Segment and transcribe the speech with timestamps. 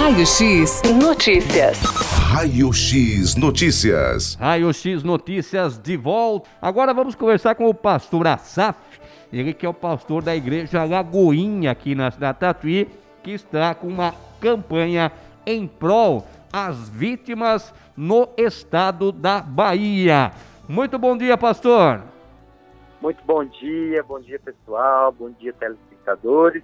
[0.00, 1.82] Raio X Notícias.
[2.30, 4.36] Raio X Notícias.
[4.36, 6.48] Raio X Notícias de volta.
[6.62, 8.78] Agora vamos conversar com o pastor Asaf.
[9.32, 12.88] Ele que é o pastor da igreja Lagoinha aqui na cidade Tatuí,
[13.24, 15.10] que está com uma campanha
[15.44, 20.30] em prol às vítimas no estado da Bahia.
[20.68, 22.04] Muito bom dia, pastor.
[23.02, 25.97] Muito bom dia, bom dia pessoal, bom dia telespectadores,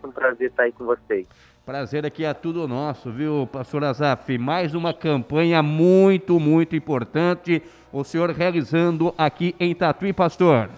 [0.04, 1.26] um prazer estar aí com vocês.
[1.64, 4.36] Prazer aqui é tudo nosso, viu, pastor Azaf?
[4.36, 10.68] Mais uma campanha muito, muito importante, o senhor realizando aqui em Tatuí, pastor.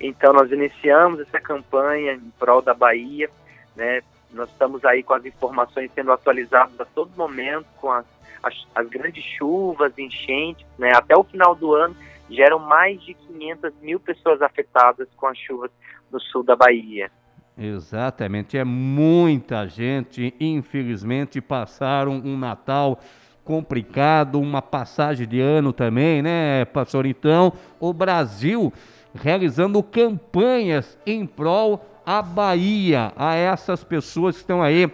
[0.00, 3.28] Então, nós iniciamos essa campanha em prol da Bahia,
[3.76, 4.00] né?
[4.32, 8.06] Nós estamos aí com as informações sendo atualizadas a todo momento, com as,
[8.42, 10.92] as, as grandes chuvas, enchentes, né?
[10.94, 11.96] Até o final do ano,
[12.30, 15.70] geram mais de 500 mil pessoas afetadas com as chuvas
[16.10, 17.10] no sul da Bahia.
[17.60, 23.00] Exatamente, é muita gente, infelizmente, passaram um Natal
[23.44, 27.04] complicado, uma passagem de ano também, né, pastor?
[27.04, 28.72] Então, o Brasil
[29.12, 34.88] realizando campanhas em prol à Bahia, a essas pessoas que estão aí,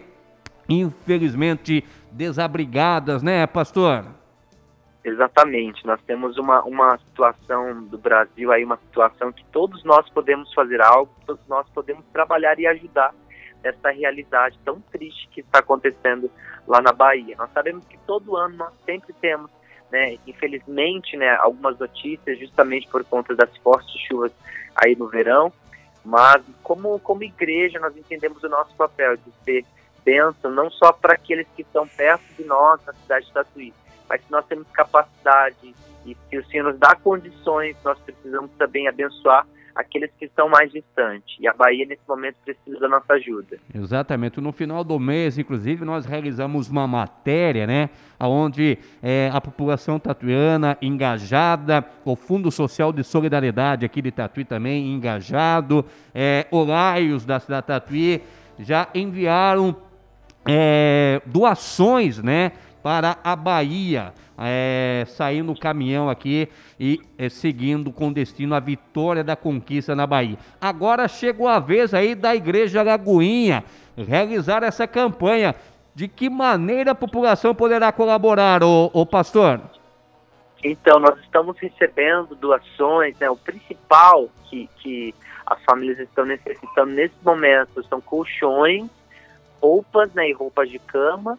[0.67, 4.07] infelizmente, desabrigadas, né, pastor?
[5.05, 10.53] Exatamente, nós temos uma, uma situação do Brasil aí, uma situação que todos nós podemos
[10.55, 13.15] fazer algo, todos nós podemos trabalhar e ajudar
[13.63, 16.31] essa realidade tão triste que está acontecendo
[16.67, 17.37] lá na Bahia.
[17.37, 19.51] Nós sabemos que todo ano nós sempre temos,
[19.93, 24.33] né, infelizmente, né, algumas notícias justamente por conta das fortes chuvas
[24.75, 25.53] aí no verão,
[26.03, 29.67] mas como, como igreja nós entendemos o nosso papel de ser
[30.03, 33.75] bênção não só para aqueles que estão perto de nós na cidade de Tatuí,
[34.09, 35.75] mas se nós temos capacidade
[36.07, 40.71] e se o Senhor nos dá condições, nós precisamos também abençoar aqueles que estão mais
[40.71, 41.37] distantes.
[41.41, 43.59] E a Bahia, nesse momento, precisa da nossa ajuda.
[43.75, 44.41] Exatamente.
[44.41, 47.91] No final do mês, inclusive, nós realizamos uma matéria, né?
[48.21, 54.95] Onde é, a população tatuiana engajada, o Fundo Social de Solidariedade aqui de Tatuí também
[54.95, 58.23] engajado, é, Olaios da cidade de Tatuí
[58.59, 59.77] já enviaram
[60.47, 62.53] é, doações, né?
[62.85, 69.25] Para a Bahia, é, saindo o caminhão aqui e é, seguindo com destino a vitória
[69.25, 70.37] da conquista na Bahia.
[70.61, 73.65] Agora chegou a vez aí da Igreja Lagoinha
[73.97, 75.55] realizar essa campanha.
[75.95, 79.61] De que maneira a população poderá colaborar, ô pastor?
[80.63, 83.31] Então, nós estamos recebendo doações, né?
[83.31, 85.15] O principal que, que
[85.47, 88.91] as famílias estão necessitando nesse momento são colchões,
[89.63, 90.29] roupas, né?
[90.29, 91.39] E roupas de cama,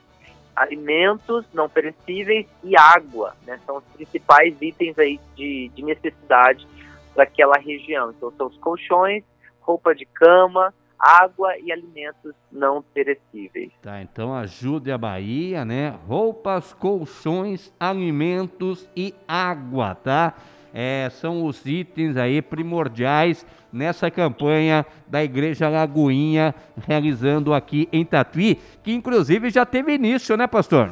[0.55, 3.59] alimentos não perecíveis e água, né?
[3.65, 6.67] São os principais itens aí de, de necessidade
[7.13, 8.11] para aquela região.
[8.11, 9.23] Então são os colchões,
[9.61, 13.71] roupa de cama, água e alimentos não perecíveis.
[13.81, 15.93] Tá, então ajude a Bahia, né?
[16.07, 20.33] Roupas, colchões, alimentos e água, tá?
[20.77, 26.53] É, são os itens aí primordiais nessa campanha da Igreja Lagoinha,
[26.85, 30.91] realizando aqui em Tatuí, que inclusive já teve início, né, pastor?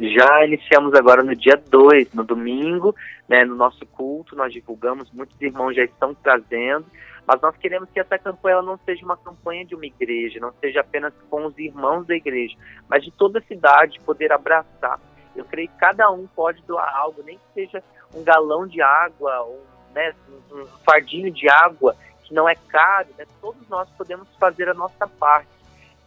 [0.00, 2.94] Já iniciamos agora no dia 2, no domingo,
[3.28, 6.86] né, no nosso culto, nós divulgamos, muitos irmãos já estão trazendo,
[7.26, 10.80] mas nós queremos que essa campanha não seja uma campanha de uma igreja, não seja
[10.80, 12.56] apenas com os irmãos da igreja,
[12.88, 14.98] mas de toda a cidade poder abraçar.
[15.36, 17.82] Eu creio que cada um pode doar algo, nem que seja
[18.14, 19.60] um galão de água, um,
[19.94, 20.14] né,
[20.52, 25.06] um fardinho de água que não é caro, né, todos nós podemos fazer a nossa
[25.06, 25.48] parte.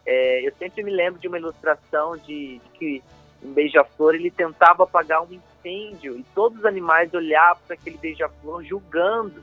[0.06, 3.02] É, eu sempre me lembro de uma ilustração de, de que
[3.42, 8.64] um beija-flor ele tentava apagar um incêndio e todos os animais olhavam para aquele beija-flor
[8.64, 9.42] julgando,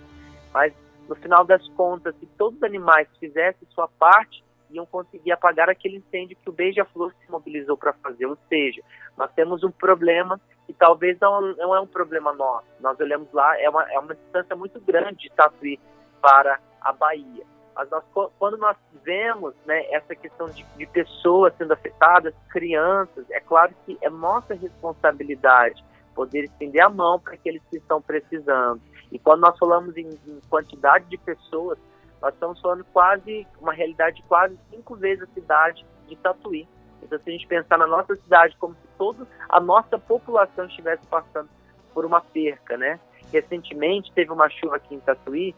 [0.54, 0.74] mas
[1.08, 4.44] no final das contas, se todos os animais fizessem sua parte,
[4.76, 8.26] iam conseguir apagar aquele incêndio que o beija-flor se mobilizou para fazer.
[8.26, 8.82] Ou seja,
[9.18, 12.68] nós temos um problema que talvez não, não é um problema nosso.
[12.80, 15.80] Nós olhamos lá, é uma, é uma distância muito grande de Tatuí
[16.22, 17.46] para a Bahia.
[17.76, 18.04] Mas nós,
[18.40, 23.98] quando nós vemos né, essa questão de, de pessoas sendo afetadas, crianças, é claro que
[24.02, 25.84] é nossa responsabilidade
[26.16, 28.82] poder estender a mão para aqueles que estão precisando.
[29.12, 31.78] E quando nós falamos em, em quantidade de pessoas,
[32.22, 36.68] nós estamos falando quase, uma realidade quase cinco vezes a cidade de Tatuí.
[37.02, 41.06] Então, se a gente pensar na nossa cidade como se toda a nossa população estivesse
[41.08, 41.50] passando
[41.94, 43.00] por uma perca, né?
[43.32, 45.56] Recentemente teve uma chuva aqui em Tatuí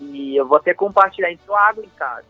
[0.00, 2.26] e eu vou até compartilhar, entrou água em casa.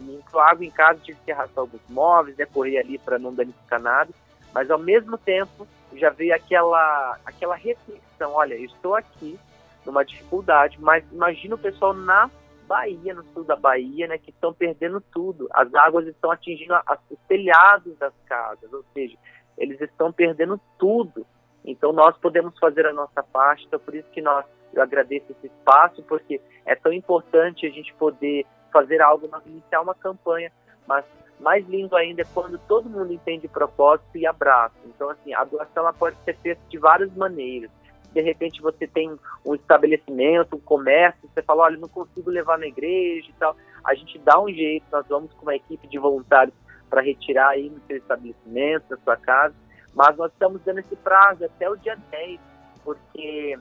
[0.00, 2.46] Entrou água em casa, tive que arrastar alguns móveis, né?
[2.46, 4.10] Correr ali para não danificar nada.
[4.52, 9.38] Mas ao mesmo tempo já veio aquela, aquela reflexão, olha, eu estou aqui
[9.84, 12.30] numa dificuldade, mas imagina o pessoal na
[12.68, 15.48] Bahia, no sul da Bahia, né, que estão perdendo tudo.
[15.52, 16.74] As águas estão atingindo
[17.10, 19.16] os telhados das casas, ou seja,
[19.56, 21.26] eles estão perdendo tudo.
[21.64, 25.46] Então nós podemos fazer a nossa parte, então por isso que nós eu agradeço esse
[25.46, 30.52] espaço, porque é tão importante a gente poder fazer algo, iniciar uma campanha,
[30.86, 31.04] mas
[31.40, 34.76] mais lindo ainda é quando todo mundo entende o propósito e abraça.
[34.84, 37.70] Então, assim, a doação ela pode ser feita de várias maneiras.
[38.12, 42.66] De repente você tem um estabelecimento, um comércio, você fala, olha, não consigo levar na
[42.66, 43.56] igreja e tal.
[43.84, 46.54] A gente dá um jeito, nós vamos com uma equipe de voluntários
[46.88, 49.54] para retirar aí no seu estabelecimento, na sua casa.
[49.94, 52.40] Mas nós estamos dando esse prazo até o dia 10,
[52.84, 53.58] porque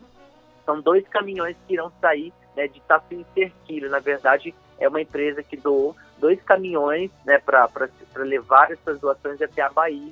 [0.65, 3.89] são dois caminhões que irão sair né, de Tatu em Cerquilho.
[3.89, 7.69] Na verdade, é uma empresa que doou dois caminhões né, para
[8.17, 10.11] levar essas doações até a Bahia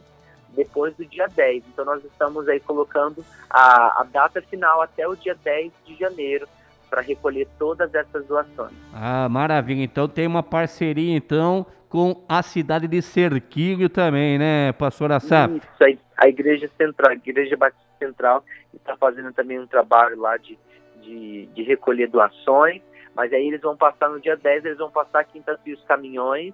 [0.55, 1.63] depois do dia 10.
[1.67, 6.47] Então nós estamos aí colocando a, a data final até o dia 10 de janeiro
[6.89, 8.73] para recolher todas essas doações.
[8.93, 9.83] Ah, maravilha.
[9.83, 15.55] Então tem uma parceria então com a cidade de Cerquilho também, né, pastor Assaf?
[15.55, 18.43] Isso, a Igreja Central, a Igreja Batista Central
[18.73, 20.57] está fazendo também um trabalho lá de,
[21.01, 22.81] de, de recolher doações
[23.15, 25.83] mas aí eles vão passar no dia 10, eles vão passar aqui em Tatuí os
[25.85, 26.53] caminhões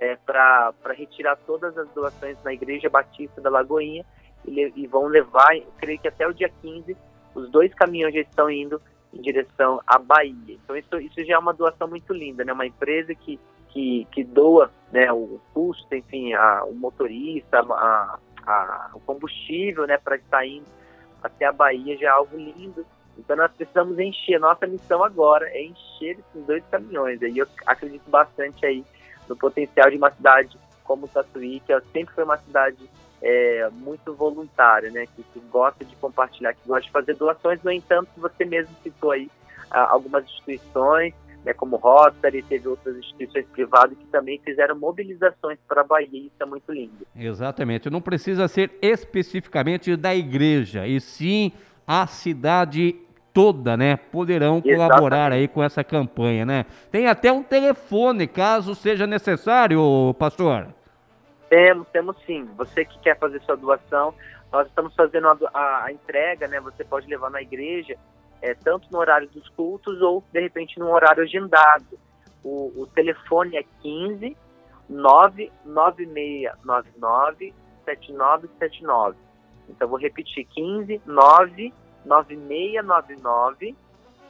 [0.00, 4.04] é, para retirar todas as doações na Igreja Batista da Lagoinha
[4.46, 6.96] e, e, vão levar, creio que até o dia 15,
[7.34, 8.80] os dois caminhões já estão indo
[9.12, 10.58] em direção à Bahia.
[10.64, 12.52] Então isso, isso já é uma doação muito linda, né?
[12.52, 13.38] Uma empresa que,
[13.68, 19.98] que, que doa né, o custo, enfim, a, o motorista, a, a, o combustível né,
[19.98, 20.66] para estar indo
[21.22, 22.86] até a Bahia já é algo lindo
[23.20, 24.40] então nós precisamos encher.
[24.40, 27.20] Nossa missão agora é encher esses dois caminhões.
[27.20, 28.84] E eu acredito bastante aí
[29.30, 32.90] no potencial de uma cidade como Tatuí, que sempre foi uma cidade
[33.22, 35.06] é, muito voluntária, né?
[35.06, 37.62] Que, que, gosta de compartilhar, que gosta de fazer doações.
[37.62, 39.30] No entanto, você mesmo citou aí
[39.70, 45.84] algumas instituições, né, como Rotary, teve outras instituições privadas que também fizeram mobilizações para a
[45.84, 47.06] Bahia, e isso é muito lindo.
[47.14, 51.52] Exatamente, não precisa ser especificamente da igreja, e sim
[51.86, 52.96] a cidade
[53.32, 55.40] toda, né, poderão colaborar Exatamente.
[55.40, 56.66] aí com essa campanha, né?
[56.90, 60.68] Tem até um telefone, caso seja necessário, pastor.
[61.48, 62.48] Temos, temos sim.
[62.56, 64.14] Você que quer fazer sua doação,
[64.52, 66.60] nós estamos fazendo a, a, a entrega, né?
[66.60, 67.96] Você pode levar na igreja,
[68.42, 71.98] é, tanto no horário dos cultos ou, de repente, no horário agendado.
[72.42, 74.34] O, o telefone é 15
[74.88, 77.54] 99699
[77.84, 79.16] 7979.
[79.68, 81.72] Então, vou repetir: 15 9
[82.04, 83.74] 9699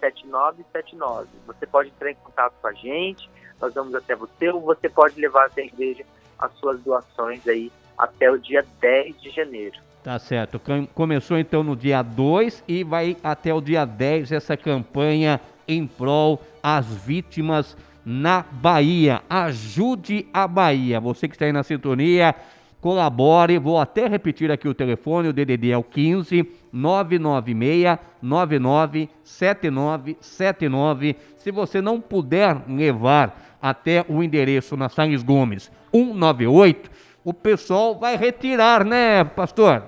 [0.00, 1.28] 7979.
[1.46, 3.28] Você pode entrar em contato com a gente,
[3.60, 6.04] nós vamos até você, ou você pode levar até a igreja
[6.38, 9.78] as suas doações aí até o dia 10 de janeiro.
[10.02, 10.58] Tá certo.
[10.94, 15.38] Começou então no dia 2 e vai até o dia 10 essa campanha
[15.68, 19.22] em prol às vítimas na Bahia.
[19.28, 20.98] Ajude a Bahia.
[21.00, 22.34] Você que está aí na sintonia,
[22.80, 23.58] colabore.
[23.58, 31.16] Vou até repetir aqui o telefone, o DDD é o 15 996 997979.
[31.36, 36.90] Se você não puder levar até o endereço na Salles Gomes 198,
[37.24, 39.82] o pessoal vai retirar, né, pastor?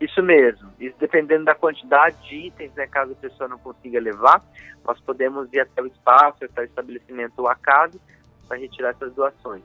[0.00, 0.70] Isso mesmo.
[0.78, 4.42] Isso dependendo da quantidade de itens, né, caso a pessoa não consiga levar,
[4.86, 7.98] nós podemos ir até o espaço, até o estabelecimento ou a casa
[8.46, 9.62] para retirar essas doações.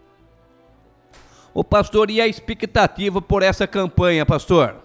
[1.53, 4.75] O pastor, e a expectativa por essa campanha, pastor?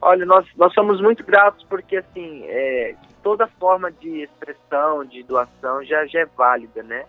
[0.00, 5.84] Olha, nós, nós somos muito gratos porque, assim, é, toda forma de expressão, de doação
[5.84, 7.04] já, já é válida, né?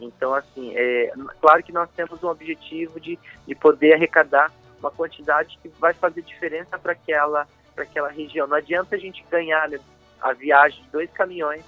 [0.00, 5.58] Então, assim, é, claro que nós temos um objetivo de, de poder arrecadar uma quantidade
[5.62, 8.46] que vai fazer diferença para aquela, aquela região.
[8.46, 9.78] Não adianta a gente ganhar né,
[10.20, 11.64] a viagem de dois caminhões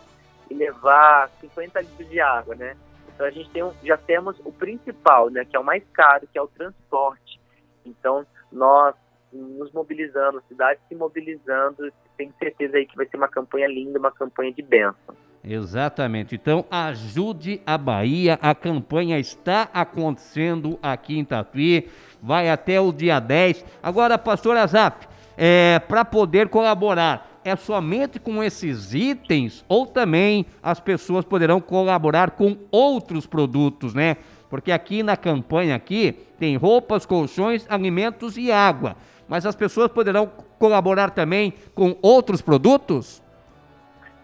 [0.51, 2.77] e levar 50 litros de água, né?
[3.17, 6.39] Então a gente tem já temos o principal, né, que é o mais caro, que
[6.39, 7.41] é o transporte.
[7.85, 8.95] Então nós
[9.33, 13.99] nos mobilizando, a cidade se mobilizando, tenho certeza aí que vai ser uma campanha linda,
[13.99, 15.15] uma campanha de bênção.
[15.45, 16.35] Exatamente.
[16.35, 18.37] Então, ajude a Bahia.
[18.43, 21.89] A campanha está acontecendo aqui em Tatuí.
[22.21, 23.65] Vai até o dia 10.
[23.81, 25.07] Agora, pastor Azap,
[25.37, 32.33] é, para poder colaborar, é somente com esses itens ou também as pessoas poderão colaborar
[32.33, 34.17] com outros produtos, né?
[34.51, 38.97] Porque aqui na campanha aqui tem roupas, colchões, alimentos e água.
[39.29, 40.27] Mas as pessoas poderão
[40.59, 43.23] colaborar também com outros produtos?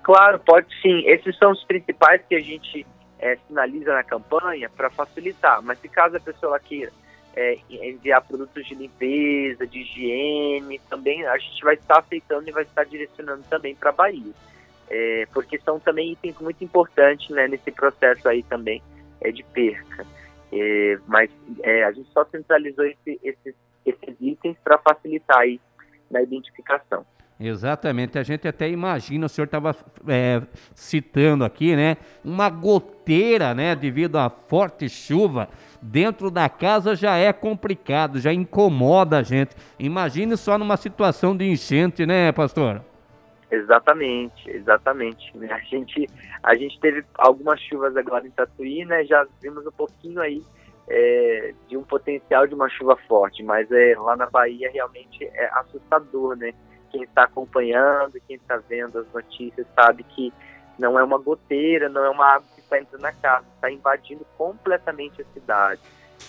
[0.02, 1.06] Claro, pode sim.
[1.06, 2.84] Esses são os principais que a gente
[3.20, 5.62] é, sinaliza na campanha para facilitar.
[5.62, 6.90] Mas se caso a pessoa queira
[7.34, 12.62] é, enviar produtos de limpeza, de higiene, também a gente vai estar aceitando e vai
[12.62, 14.32] estar direcionando também para a Bahia.
[14.92, 18.82] é, porque são também itens muito importantes né, nesse processo aí também
[19.22, 20.06] é, de perca.
[20.52, 21.30] É, mas
[21.62, 23.54] é, a gente só centralizou esse, esses,
[23.86, 25.58] esses itens para facilitar aí
[26.10, 27.06] na identificação.
[27.40, 29.74] Exatamente, a gente até imagina, o senhor estava
[30.06, 30.42] é,
[30.74, 31.96] citando aqui, né?
[32.24, 33.74] Uma goteira, né?
[33.74, 35.48] Devido à forte chuva,
[35.80, 39.56] dentro da casa já é complicado, já incomoda a gente.
[39.78, 42.80] Imagine só numa situação de enchente, né, pastor?
[43.50, 45.32] Exatamente, exatamente.
[45.50, 46.08] A gente,
[46.42, 49.04] a gente teve algumas chuvas agora em Tatuí, né?
[49.04, 50.42] Já vimos um pouquinho aí
[50.88, 55.50] é, de um potencial de uma chuva forte, mas é, lá na Bahia realmente é
[55.58, 56.52] assustador, né?
[56.92, 60.32] Quem está acompanhando, quem está vendo as notícias sabe que
[60.78, 64.26] não é uma goteira, não é uma água que está entrando na casa, está invadindo
[64.36, 65.80] completamente a cidade.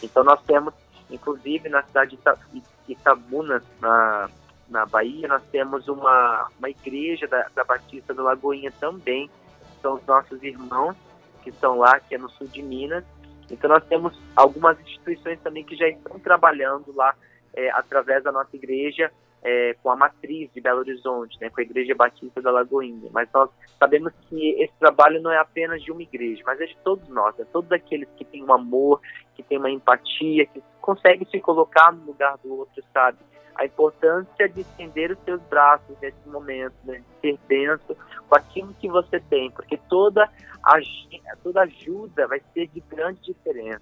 [0.02, 0.74] Então nós temos,
[1.10, 2.18] inclusive na cidade
[2.52, 4.30] de Itabuna, na,
[4.70, 9.30] na Bahia, nós temos uma, uma igreja da, da Batista do Lagoinha também,
[9.82, 10.96] são os nossos irmãos
[11.44, 13.04] que estão lá, que é no sul de Minas,
[13.50, 17.14] então nós temos algumas instituições também que já estão trabalhando lá
[17.54, 19.12] é, através da nossa igreja
[19.44, 23.10] é, com a matriz de Belo Horizonte, né, com a Igreja Batista da Lagoinha.
[23.12, 26.78] Mas nós sabemos que esse trabalho não é apenas de uma igreja, mas é de
[26.84, 29.02] todos nós, é todos aqueles que têm um amor,
[29.36, 33.18] que têm uma empatia, que conseguem se colocar no lugar do outro, sabe?
[33.56, 37.96] A importância de estender os seus braços nesse momento, né, de ser denso
[38.28, 40.30] com aquilo que você tem, porque toda
[41.44, 43.82] toda ajuda vai ser de grande diferença.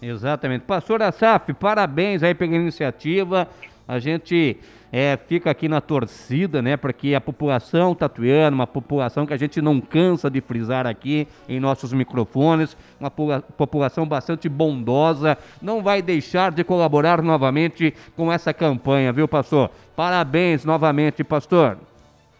[0.00, 0.64] Exatamente.
[0.64, 3.48] Pastor Asaf, parabéns aí pela iniciativa.
[3.88, 4.58] A gente
[4.92, 9.36] é, fica aqui na torcida, né, para que a população tatuiana, uma população que a
[9.38, 16.02] gente não cansa de frisar aqui em nossos microfones, uma população bastante bondosa, não vai
[16.02, 19.70] deixar de colaborar novamente com essa campanha, viu, pastor?
[19.96, 21.78] Parabéns novamente, pastor.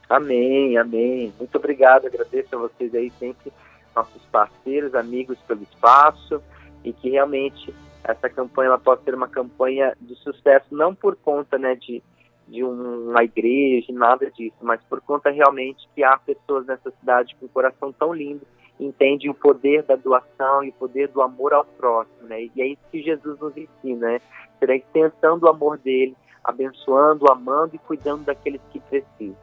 [0.08, 1.32] Amém, amém.
[1.38, 3.50] Muito obrigado, agradeço a vocês aí sempre,
[3.96, 6.42] nossos parceiros, amigos pelo espaço
[6.84, 7.74] e que realmente
[8.08, 12.02] essa campanha ela possa ser uma campanha de sucesso, não por conta né, de,
[12.48, 17.44] de uma igreja, nada disso, mas por conta realmente que há pessoas nessa cidade com
[17.44, 18.46] um coração tão lindo,
[18.80, 22.44] entendem o poder da doação e o poder do amor ao próximo, né?
[22.44, 24.20] E é isso que Jesus nos ensina, né?
[24.58, 29.36] Ser a extensão do amor dele, abençoando, amando e cuidando daqueles que precisam.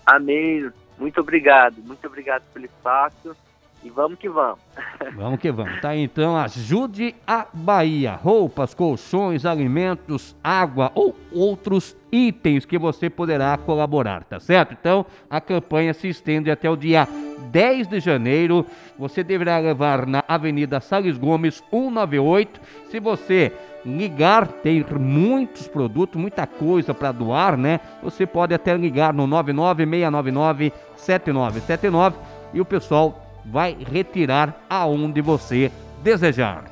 [0.05, 3.35] Amém, muito obrigado, muito obrigado pelo espaço.
[3.83, 4.59] E vamos que vamos.
[5.15, 5.81] Vamos que vamos.
[5.81, 8.13] Tá então, ajude a Bahia.
[8.13, 14.73] Roupas, colchões, alimentos, água ou outros itens que você poderá colaborar, tá certo?
[14.79, 17.07] Então, a campanha se estende até o dia
[17.51, 18.65] 10 de janeiro.
[18.97, 22.61] Você deverá levar na Avenida Salles Gomes 198.
[22.89, 23.51] Se você
[23.83, 27.79] ligar, tem muitos produtos, muita coisa para doar, né?
[28.03, 32.17] Você pode até ligar no 99699 7979
[32.53, 35.71] e o pessoal vai retirar aonde você
[36.03, 36.65] desejar.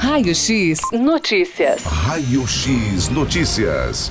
[0.00, 1.82] Raio X Notícias.
[1.84, 4.04] Raio X Notícias.